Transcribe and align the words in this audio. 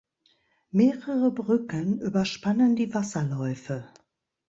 Mehrere 0.71 1.29
Brücken 1.31 1.99
überspannen 1.99 2.75
die 2.75 2.91
Wasserläufe. 2.95 3.87